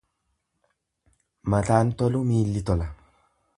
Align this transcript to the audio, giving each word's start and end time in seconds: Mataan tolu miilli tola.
Mataan 1.55 1.93
tolu 2.01 2.25
miilli 2.33 2.67
tola. 2.71 2.91